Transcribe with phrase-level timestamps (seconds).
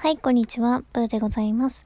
[0.00, 0.84] はい、こんにちは。
[0.92, 1.84] ブーでございます。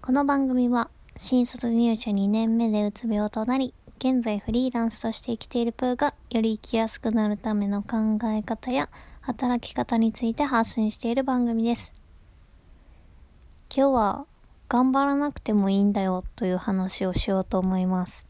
[0.00, 8.88] この番組は、新卒入社2年目でうつ病となり、現在フリーランスとして生きているプーが、より生きやすくなるための考え方や、
[9.20, 11.92] 働き方について発信している番組です。
[13.72, 14.26] 今日は、
[14.68, 18.26] 頑張らなくてもいいんだよという話をしようと思います。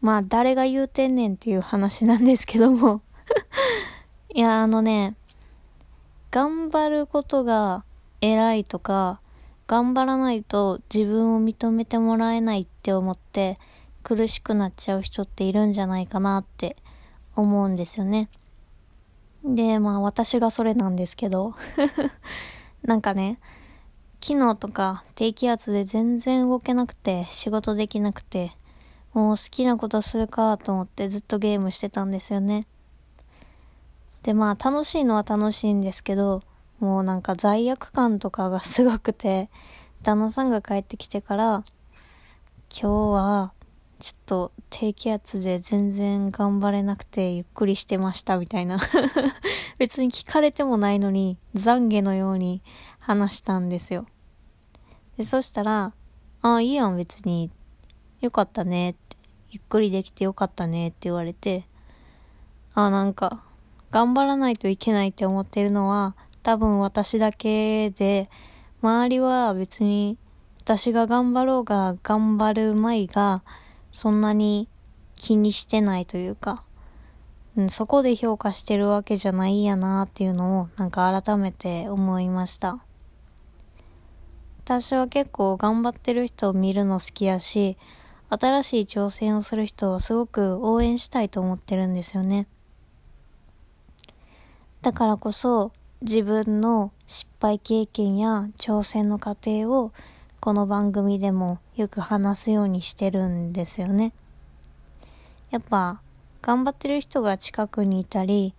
[0.00, 3.02] まあ、誰が言うてんねんっていう話なんですけども。
[4.32, 5.16] いや、あのね、
[6.30, 7.84] 頑張ることが
[8.22, 9.20] 偉いとか、
[9.66, 13.56] 頑張らないと自分を認めてもらえないって思って
[14.02, 16.76] 苦しくなっちゃう人っているんじゃないかなって
[17.36, 18.28] 思うんですよね。
[19.44, 21.54] で、まあ私がそれなんですけど、
[22.82, 23.38] なんかね、
[24.20, 28.52] 昨日とか低気圧で全然動けなくて仕事できなくて、
[29.14, 32.66] もう好きなことするかと思ってずっとゲームしてたんですよね。
[34.22, 36.42] で、まあ楽しいのは楽しいんですけど、
[36.82, 39.48] もうなんか罪悪感とかがすごくて、
[40.02, 41.62] 旦那さんが帰ってきてから、
[42.70, 43.52] 今日は
[44.00, 48.78] ちょっと低気圧で全然頑張れなくてゆっくりしてましたみたいな。
[49.78, 52.62] 別に聞かれてもないのに懺悔のように
[52.98, 54.06] 話したんですよ。
[55.16, 55.92] で、そしたら、
[56.42, 57.52] ああ、いいやん別に。
[58.20, 59.16] よかったねって。
[59.50, 61.64] ゆっくりできてよかったねって言われて、
[62.74, 63.44] ああ、なんか、
[63.92, 68.28] 頑張らないといけないって思ってるのは、多分私だけで、
[68.82, 70.18] 周りは別に
[70.62, 73.42] 私が頑張ろうが頑張る前が
[73.90, 74.68] そんなに
[75.16, 76.64] 気にしてないというか、
[77.56, 82.78] うん、そこで評価してるわけじゃないやなっていうのをなんか改めて思いました。
[84.64, 87.76] 私は結構頑張ってる人を見るの好きやし、
[88.30, 92.46] 新しい挑戦をする人をすごく応援したいと思ってるんですよね。
[94.80, 95.72] だからこそ
[96.02, 99.92] 自分の失敗経験や挑戦の過程を
[100.40, 104.12] この番組でもよく話すようにしてるんですよね。
[105.52, 106.00] やっぱ
[106.40, 108.52] 頑張ってる人が近くにいたり、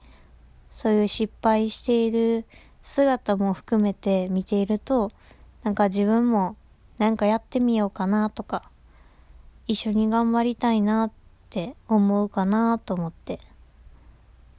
[0.72, 2.46] そういう失敗している
[2.82, 5.12] 姿も含めて見ていると、
[5.64, 6.56] なんか自分も
[6.98, 8.72] なんかやってみようかなとか、
[9.68, 11.12] 一緒に頑張りたいなっ
[11.50, 13.42] て思うかなと思って。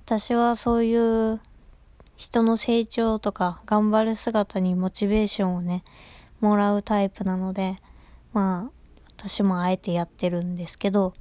[0.04, 0.94] 私はそうい
[1.32, 1.40] う
[2.16, 5.84] 人の成長とか頑張る姿にモチベーションをね、
[6.40, 7.76] もらうタイプなので、
[8.32, 8.70] まあ、
[9.16, 11.14] 私もあえてやってるんですけど、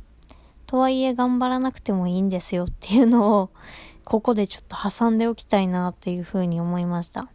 [0.65, 3.49] とはいえ頑張らなくてもいいんですよっていうのを、
[4.05, 7.29] ここでちょっと挟んでおきたいなっていうふうに思いました。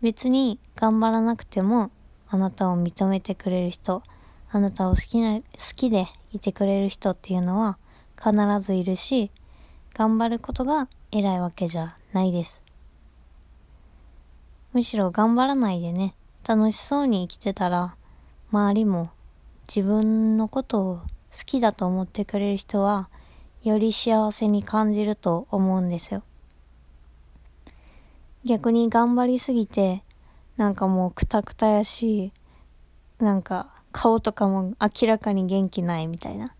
[0.00, 1.90] 別に頑張らなくても、
[2.28, 4.02] あなたを認めてくれる人、
[4.50, 7.78] あなたを好きな、好きでいてくれる人っていうのは
[8.16, 9.30] 必ずいるし、
[9.98, 12.62] 頑張ることが偉いわけじゃないです。
[14.72, 16.14] むしろ頑張らないでね、
[16.46, 17.96] 楽しそうに生きてたら、
[18.52, 19.10] 周りも
[19.66, 23.08] 自分のことを好きだと思ってくれる人は、
[23.64, 26.22] より幸せに感じると思うんですよ。
[28.44, 30.04] 逆に頑張りすぎて、
[30.56, 32.32] なんかもうくたくたやし、
[33.18, 36.54] なんか顔とかも明らかに元気ないみたいな。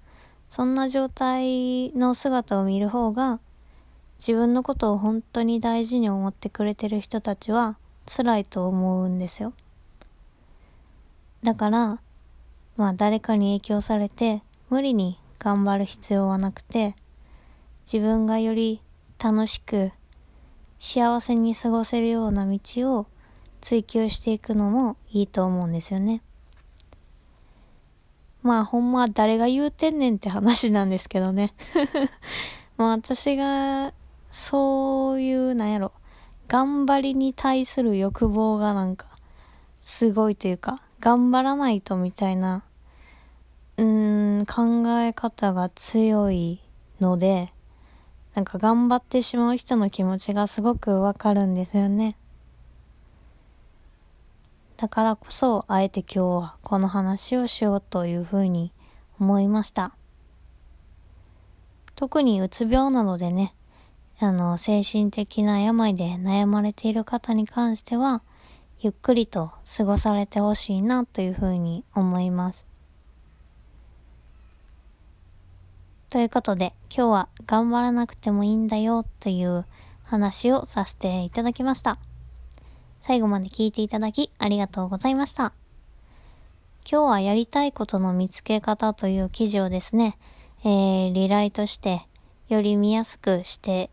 [0.49, 3.41] そんな状態の姿を見る方が、
[4.19, 7.77] 自分のことを本当に大事に思ってくれてる人たちは
[8.07, 9.53] 辛いと思うんですよ。
[11.43, 12.01] だから、
[12.77, 16.97] まあ誰かに影響されて無理に頑張る必要はなくて、
[17.91, 18.81] 自分がより
[19.23, 19.93] 楽しく
[20.81, 22.59] 幸せに過ごせるような道
[22.93, 23.07] を
[23.61, 26.23] 追求していくのもいいと思うんですよね。
[28.49, 31.53] まあほんま誰が言うてんねんって話なんですけどね。
[32.79, 33.93] まあ私が
[34.31, 35.93] そういうなんやろ
[36.49, 39.07] 頑張りに対する欲望がなんか
[39.83, 42.63] すごいというか頑張らないとみたいな
[43.77, 46.63] うーん考え方が強い
[47.01, 47.53] ので
[48.35, 52.17] なんか頑張ってしまう人の気持ちがすごくわかるんですよね。
[54.79, 58.73] だからこそ、あえて今日はこの話をしようというふうに
[59.19, 59.93] 思いました。
[61.97, 63.57] 特にうつ病なのでね、
[64.21, 68.23] あの、精神的な病で悩まれている方に関しては、
[68.79, 72.69] ゆっくりと過ごされてほしいなというふうに思います。
[76.09, 79.67] ということで、今日は頑張らなくてもいいんだよという
[80.05, 81.99] 話をさせていただきました。
[83.09, 85.55] 最後まで聞いていただきありがとうございました。
[86.85, 90.19] 今日はやりたいことの見つけ方という記事をですね、
[90.63, 92.07] えー、リライトして、
[92.51, 93.89] より見やすくして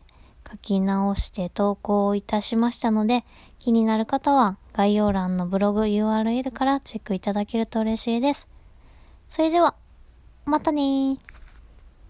[0.46, 3.24] 書き直して投稿いたしましたので、
[3.58, 8.46] 気になる方は概要欄のブログ URL からチェックいただけると嬉しいです。
[9.30, 9.76] それでは、
[10.44, 11.35] またねー。